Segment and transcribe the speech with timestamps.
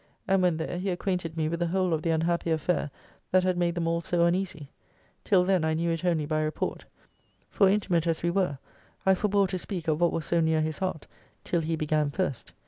[0.27, 2.89] And when there, he acquainted me with the whole of the unhappy affair
[3.29, 4.71] that had made them all so uneasy.
[5.23, 6.85] Till then I knew it only by report;
[7.51, 8.57] for, intimate as we were,
[9.05, 11.05] I forbore to speak of what was so near his heart,
[11.43, 12.51] till he began first.